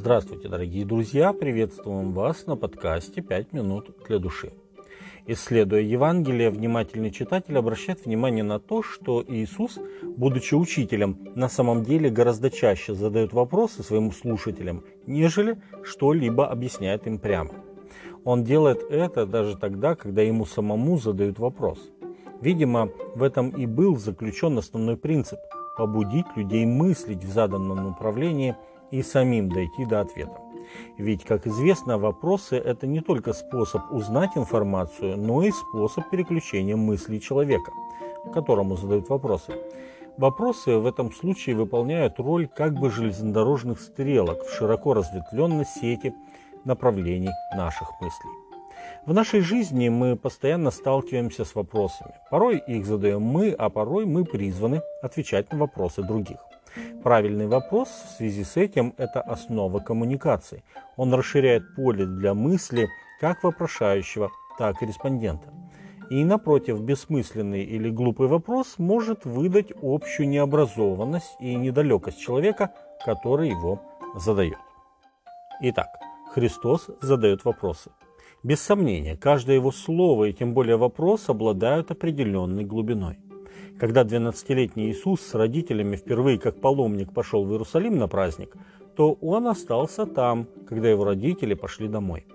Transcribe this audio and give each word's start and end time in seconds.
Здравствуйте, 0.00 0.48
дорогие 0.48 0.84
друзья! 0.84 1.32
Приветствуем 1.32 2.12
вас 2.12 2.46
на 2.46 2.54
подкасте 2.54 3.20
«Пять 3.20 3.52
минут 3.52 3.90
для 4.06 4.20
души». 4.20 4.52
Исследуя 5.26 5.80
Евангелие, 5.80 6.50
внимательный 6.50 7.10
читатель 7.10 7.58
обращает 7.58 8.06
внимание 8.06 8.44
на 8.44 8.60
то, 8.60 8.84
что 8.84 9.24
Иисус, 9.26 9.76
будучи 10.04 10.54
учителем, 10.54 11.18
на 11.34 11.48
самом 11.48 11.82
деле 11.82 12.10
гораздо 12.10 12.48
чаще 12.48 12.94
задает 12.94 13.32
вопросы 13.32 13.82
своим 13.82 14.12
слушателям, 14.12 14.84
нежели 15.08 15.60
что-либо 15.82 16.46
объясняет 16.46 17.08
им 17.08 17.18
прямо. 17.18 17.50
Он 18.22 18.44
делает 18.44 18.84
это 18.88 19.26
даже 19.26 19.58
тогда, 19.58 19.96
когда 19.96 20.22
ему 20.22 20.46
самому 20.46 20.96
задают 20.98 21.40
вопрос. 21.40 21.80
Видимо, 22.40 22.88
в 23.16 23.24
этом 23.24 23.50
и 23.50 23.66
был 23.66 23.96
заключен 23.96 24.58
основной 24.58 24.96
принцип– 24.96 25.40
побудить 25.76 26.26
людей 26.36 26.64
мыслить 26.66 27.24
в 27.24 27.32
заданном 27.32 27.82
направлении– 27.88 28.54
и 28.90 29.02
самим 29.02 29.48
дойти 29.48 29.84
до 29.84 30.00
ответа. 30.00 30.40
Ведь, 30.96 31.24
как 31.24 31.46
известно, 31.46 31.98
вопросы– 31.98 32.56
это 32.56 32.86
не 32.86 33.00
только 33.00 33.32
способ 33.32 33.90
узнать 33.90 34.36
информацию, 34.36 35.16
но 35.16 35.42
и 35.42 35.50
способ 35.50 36.08
переключения 36.10 36.76
мыслей 36.76 37.20
человека, 37.20 37.72
которому 38.32 38.76
задают 38.76 39.08
вопросы. 39.08 39.52
Вопросы 40.18 40.76
в 40.76 40.86
этом 40.86 41.12
случае 41.12 41.54
выполняют 41.54 42.18
роль 42.18 42.48
как 42.48 42.74
бы 42.74 42.90
железнодорожных 42.90 43.80
стрелок 43.80 44.42
в 44.42 44.52
широко 44.52 44.94
разветвленной 44.94 45.64
сети 45.64 46.12
направлений 46.64 47.30
наших 47.56 47.88
мыслей. 48.00 48.30
В 49.06 49.14
нашей 49.14 49.40
жизни 49.40 49.88
мы 49.88 50.16
постоянно 50.16 50.70
сталкиваемся 50.70 51.44
с 51.44 51.54
вопросами. 51.54 52.14
Порой 52.30 52.58
их 52.58 52.84
задаем 52.84 53.22
мы, 53.22 53.52
а 53.52 53.70
порой 53.70 54.06
мы 54.06 54.24
призваны 54.24 54.82
отвечать 55.02 55.52
на 55.52 55.58
вопросы 55.58 56.02
других. 56.02 56.38
Правильный 57.02 57.46
вопрос 57.46 57.88
в 57.88 58.16
связи 58.16 58.44
с 58.44 58.56
этим– 58.56 58.94
это 58.96 59.20
основа 59.20 59.80
коммуникации. 59.80 60.64
Он 60.96 61.14
расширяет 61.14 61.74
поле 61.74 62.06
для 62.06 62.34
мысли 62.34 62.88
как 63.20 63.42
вопрошающего, 63.44 64.30
так 64.58 64.82
и 64.82 64.86
респондента. 64.86 65.48
И, 66.10 66.24
напротив, 66.24 66.80
бессмысленный 66.80 67.64
или 67.64 67.90
глупый 67.90 68.28
вопрос 68.28 68.78
может 68.78 69.24
выдать 69.24 69.72
общую 69.82 70.28
необразованность 70.28 71.36
и 71.38 71.54
недалекость 71.54 72.20
человека, 72.20 72.72
который 73.04 73.50
его 73.50 73.82
задает. 74.16 74.58
Итак, 75.60 75.88
Христос 76.32 76.88
задает 77.02 77.44
вопросы. 77.44 77.90
Без 78.42 78.60
сомнения, 78.60 79.16
каждое 79.16 79.56
его 79.56 79.72
слово 79.72 80.26
и 80.26 80.32
тем 80.32 80.54
более 80.54 80.76
вопрос 80.76 81.28
обладают 81.28 81.90
определенной 81.90 82.64
глубиной. 82.64 83.18
Когда 83.78 84.02
12-летний 84.02 84.90
Иисус 84.90 85.20
с 85.20 85.34
родителями 85.34 85.94
впервые 85.94 86.38
как 86.38 86.60
паломник 86.60 87.12
пошел 87.12 87.44
в 87.44 87.52
Иерусалим 87.52 87.96
на 87.96 88.08
праздник, 88.08 88.56
то 88.96 89.12
он 89.20 89.46
остался 89.46 90.04
там, 90.04 90.48
когда 90.66 90.90
его 90.90 91.04
родители 91.04 91.54
пошли 91.54 91.86
домой. 91.86 92.26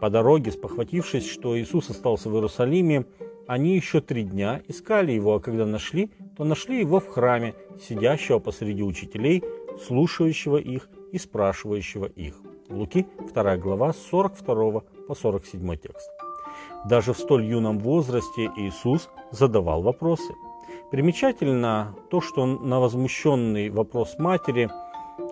По 0.00 0.10
дороге, 0.10 0.52
спохватившись, 0.52 1.30
что 1.30 1.58
Иисус 1.58 1.88
остался 1.88 2.28
в 2.28 2.34
Иерусалиме, 2.34 3.06
они 3.46 3.74
еще 3.74 4.02
три 4.02 4.22
дня 4.22 4.60
искали 4.68 5.12
его, 5.12 5.36
а 5.36 5.40
когда 5.40 5.64
нашли, 5.64 6.10
то 6.36 6.44
нашли 6.44 6.80
его 6.80 7.00
в 7.00 7.08
храме, 7.08 7.54
сидящего 7.80 8.38
посреди 8.38 8.82
учителей, 8.82 9.42
слушающего 9.86 10.58
их 10.58 10.90
и 11.10 11.18
спрашивающего 11.18 12.04
их. 12.04 12.34
Луки, 12.68 13.06
2 13.32 13.56
глава, 13.56 13.94
с 13.94 13.98
42 14.10 14.82
по 15.08 15.14
47 15.14 15.76
текст. 15.76 16.10
Даже 16.84 17.14
в 17.14 17.18
столь 17.18 17.46
юном 17.46 17.78
возрасте 17.78 18.50
Иисус 18.56 19.08
задавал 19.30 19.80
вопросы– 19.80 20.34
Примечательно 20.92 21.94
то, 22.10 22.20
что 22.20 22.44
на 22.44 22.78
возмущенный 22.78 23.70
вопрос 23.70 24.18
матери 24.18 24.68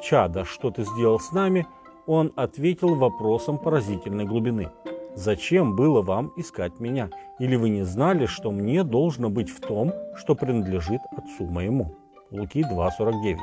«Чада, 0.03 0.47
что 0.47 0.71
ты 0.71 0.85
сделал 0.85 1.21
с 1.21 1.33
нами?» 1.33 1.67
он 2.07 2.33
ответил 2.35 2.95
вопросом 2.95 3.59
поразительной 3.59 4.25
глубины. 4.25 4.71
«Зачем 5.15 5.77
было 5.77 6.01
вам 6.01 6.33
искать 6.39 6.81
меня? 6.81 7.11
Или 7.39 7.57
вы 7.57 7.69
не 7.69 7.83
знали, 7.83 8.25
что 8.25 8.51
мне 8.51 8.85
должно 8.85 9.29
быть 9.29 9.51
в 9.51 9.61
том, 9.61 9.93
что 10.17 10.35
принадлежит 10.35 11.03
отцу 11.15 11.45
моему?» 11.45 11.95
Луки 12.31 12.63
2.49. 12.63 13.37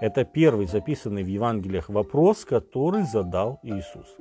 Это 0.00 0.24
первый 0.24 0.66
записанный 0.66 1.22
в 1.22 1.28
Евангелиях 1.28 1.88
вопрос, 1.88 2.44
который 2.44 3.02
задал 3.02 3.60
Иисус. 3.62 4.16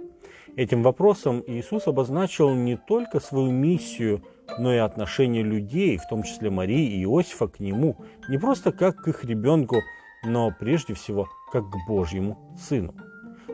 Этим 0.56 0.84
вопросом 0.84 1.44
Иисус 1.47 1.88
обозначил 1.88 2.53
не 2.53 2.78
только 2.78 3.19
свою 3.19 3.51
миссию– 3.51 4.23
но 4.57 4.73
и 4.73 4.78
отношение 4.78 5.44
людей, 5.44 5.97
в 5.97 6.07
том 6.07 6.23
числе 6.23 6.50
Марии 6.50 6.91
и 6.91 7.03
Иосифа, 7.03 7.47
к 7.47 7.59
нему, 7.59 7.97
не 8.28 8.38
просто 8.38 8.72
как 8.72 8.97
к 8.97 9.07
их 9.07 9.23
ребенку, 9.23 9.78
но 10.23 10.51
прежде 10.57 10.94
всего 10.94 11.28
как 11.51 11.69
к 11.69 11.75
Божьему 11.88 12.38
Сыну. 12.57 12.94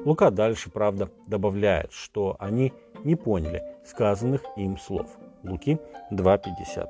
Лука 0.05 0.31
дальше, 0.31 0.69
правда, 0.69 1.09
добавляет, 1.27 1.91
что 1.91 2.35
они 2.39 2.73
не 3.03 3.15
поняли 3.15 3.63
сказанных 3.85 4.41
им 4.55 4.77
слов. 4.77 5.07
Луки 5.43 5.79
2.50. 6.11 6.87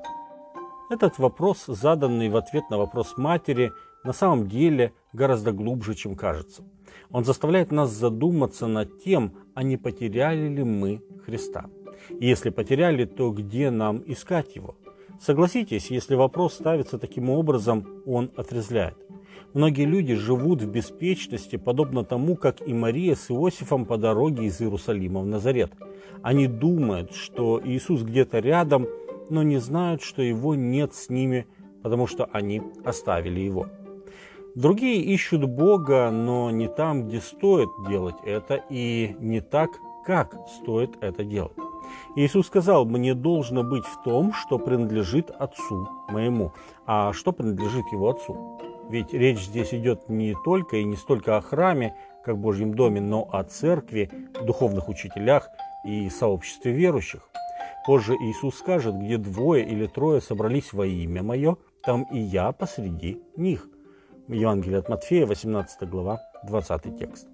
Этот 0.90 1.18
вопрос, 1.18 1.66
заданный 1.66 2.28
в 2.28 2.36
ответ 2.36 2.70
на 2.70 2.78
вопрос 2.78 3.16
матери, 3.16 3.72
на 4.04 4.12
самом 4.12 4.48
деле 4.48 4.92
гораздо 5.12 5.52
глубже, 5.52 5.94
чем 5.94 6.16
кажется. 6.16 6.62
Он 7.10 7.24
заставляет 7.24 7.72
нас 7.72 7.90
задуматься 7.90 8.66
над 8.66 9.02
тем, 9.02 9.34
а 9.54 9.62
не 9.62 9.76
потеряли 9.76 10.48
ли 10.48 10.62
мы 10.62 11.02
Христа. 11.24 11.66
И 12.10 12.26
если 12.26 12.50
потеряли, 12.50 13.04
то 13.04 13.30
где 13.30 13.70
нам 13.70 14.02
искать 14.06 14.56
его? 14.56 14.76
Согласитесь, 15.20 15.90
если 15.90 16.14
вопрос 16.14 16.54
ставится 16.54 16.98
таким 16.98 17.28
образом, 17.28 18.02
он 18.06 18.30
отрезляет. 18.36 18.96
Многие 19.54 19.84
люди 19.84 20.14
живут 20.14 20.62
в 20.62 20.70
беспечности, 20.70 21.56
подобно 21.56 22.04
тому, 22.04 22.36
как 22.36 22.60
и 22.66 22.72
Мария 22.72 23.14
с 23.14 23.30
Иосифом 23.30 23.86
по 23.86 23.96
дороге 23.96 24.44
из 24.44 24.60
Иерусалима 24.60 25.20
в 25.20 25.26
Назарет. 25.26 25.72
Они 26.22 26.46
думают, 26.46 27.14
что 27.14 27.60
Иисус 27.64 28.02
где-то 28.02 28.38
рядом, 28.40 28.86
но 29.30 29.42
не 29.42 29.58
знают, 29.58 30.02
что 30.02 30.22
его 30.22 30.54
нет 30.54 30.94
с 30.94 31.08
ними, 31.08 31.46
потому 31.82 32.06
что 32.06 32.26
они 32.26 32.62
оставили 32.84 33.40
его. 33.40 33.68
Другие 34.58 35.00
ищут 35.02 35.44
Бога, 35.44 36.10
но 36.10 36.50
не 36.50 36.66
там, 36.66 37.06
где 37.06 37.20
стоит 37.20 37.68
делать 37.88 38.16
это, 38.24 38.60
и 38.68 39.14
не 39.20 39.40
так, 39.40 39.70
как 40.04 40.34
стоит 40.48 40.98
это 41.00 41.22
делать. 41.22 41.56
Иисус 42.16 42.48
сказал, 42.48 42.84
мне 42.84 43.14
должно 43.14 43.62
быть 43.62 43.84
в 43.84 44.02
том, 44.02 44.32
что 44.32 44.58
принадлежит 44.58 45.30
Отцу 45.30 45.88
моему. 46.08 46.54
А 46.86 47.12
что 47.12 47.30
принадлежит 47.30 47.86
Его 47.92 48.10
Отцу? 48.10 48.60
Ведь 48.90 49.12
речь 49.12 49.44
здесь 49.44 49.72
идет 49.72 50.08
не 50.08 50.34
только 50.44 50.78
и 50.78 50.84
не 50.84 50.96
столько 50.96 51.36
о 51.36 51.40
храме, 51.40 51.94
как 52.24 52.38
Божьем 52.38 52.74
доме, 52.74 53.00
но 53.00 53.28
о 53.30 53.44
церкви, 53.44 54.10
духовных 54.44 54.88
учителях 54.88 55.50
и 55.84 56.10
сообществе 56.10 56.72
верующих. 56.72 57.30
Позже 57.86 58.14
Иисус 58.14 58.56
скажет, 58.56 58.96
где 58.96 59.18
двое 59.18 59.64
или 59.64 59.86
трое 59.86 60.20
собрались 60.20 60.72
во 60.72 60.84
имя 60.84 61.22
Мое, 61.22 61.58
там 61.84 62.08
и 62.12 62.18
я 62.18 62.50
посреди 62.50 63.22
них. 63.36 63.68
Евангелие 64.28 64.78
от 64.78 64.88
Матфея, 64.90 65.26
18 65.26 65.88
глава, 65.88 66.20
20 66.44 66.98
текст. 66.98 67.28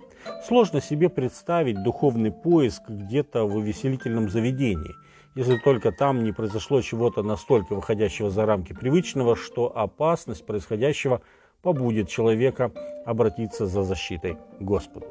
Сложно 0.47 0.81
себе 0.81 1.09
представить 1.09 1.83
духовный 1.83 2.31
поиск 2.31 2.83
где-то 2.89 3.45
в 3.45 3.57
увеселительном 3.57 4.31
заведении, 4.31 4.95
если 5.35 5.59
только 5.59 5.91
там 5.91 6.23
не 6.23 6.33
произошло 6.33 6.81
чего-то 6.81 7.23
настолько 7.23 7.75
выходящего 7.75 8.31
за 8.31 8.47
рамки 8.47 8.73
привычного, 8.73 9.35
что 9.35 9.77
опасность 9.77 10.47
происходящего 10.47 11.21
побудет 11.63 12.09
человека 12.09 12.71
обратиться 13.05 13.67
за 13.67 13.83
защитой 13.83 14.37
к 14.59 14.63
Господу. 14.63 15.07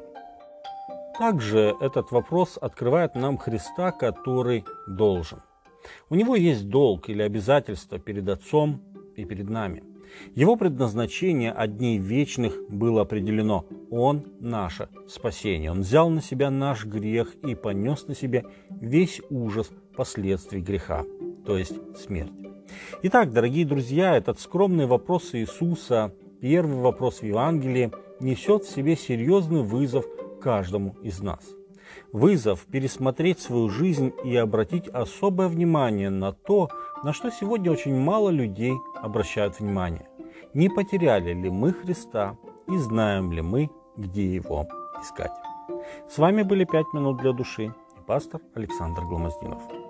Также 1.18 1.76
этот 1.80 2.10
вопрос 2.10 2.58
открывает 2.60 3.14
нам 3.14 3.36
Христа, 3.36 3.92
который 3.92 4.64
должен. 4.88 5.42
У 6.08 6.14
него 6.14 6.34
есть 6.34 6.68
долг 6.68 7.10
или 7.10 7.22
обязательство 7.22 7.98
перед 7.98 8.26
Отцом 8.28 8.80
и 9.16 9.24
перед 9.26 9.50
нами– 9.50 9.84
его 10.34 10.56
предназначение 10.56 11.52
от 11.52 11.70
вечных 11.80 12.68
было 12.68 13.02
определено. 13.02 13.64
Он– 13.90 14.24
наше 14.40 14.88
спасение. 15.08 15.70
Он 15.70 15.80
взял 15.80 16.10
на 16.10 16.20
себя 16.20 16.50
наш 16.50 16.84
грех 16.84 17.34
и 17.46 17.54
понес 17.54 18.06
на 18.06 18.14
себе 18.14 18.44
весь 18.70 19.20
ужас 19.30 19.70
последствий 19.96 20.60
греха, 20.60 21.04
то 21.46 21.56
есть 21.56 21.74
смерть. 21.96 22.32
Итак, 23.02 23.32
дорогие 23.32 23.66
друзья, 23.66 24.16
этот 24.16 24.40
скромный 24.40 24.86
вопрос 24.86 25.34
Иисуса, 25.34 26.12
первый 26.40 26.78
вопрос 26.78 27.20
в 27.20 27.24
Евангелии, 27.24 27.92
несет 28.20 28.64
в 28.64 28.70
себе 28.70 28.96
серьезный 28.96 29.62
вызов 29.62 30.04
каждому 30.40 30.96
из 31.02 31.20
нас. 31.20 31.44
Вызов 32.12 32.66
пересмотреть 32.66 33.40
свою 33.40 33.68
жизнь 33.68 34.12
и 34.24 34.36
обратить 34.36 34.88
особое 34.88 35.48
внимание 35.48 36.10
на 36.10 36.32
то, 36.32 36.68
на 37.02 37.12
что 37.12 37.30
сегодня 37.30 37.72
очень 37.72 37.96
мало 37.96 38.30
людей 38.30 38.72
обращают 39.02 39.58
внимание. 39.58 40.08
Не 40.54 40.68
потеряли 40.68 41.32
ли 41.32 41.50
мы 41.50 41.72
Христа 41.72 42.36
и 42.68 42.76
знаем 42.78 43.32
ли 43.32 43.42
мы, 43.42 43.70
где 43.96 44.34
Его 44.34 44.66
искать? 45.02 45.32
С 46.08 46.18
вами 46.18 46.42
были 46.42 46.64
«Пять 46.64 46.92
минут 46.92 47.18
для 47.18 47.32
души» 47.32 47.64
и 47.64 48.00
пастор 48.06 48.40
Александр 48.54 49.02
Гломоздинов. 49.02 49.83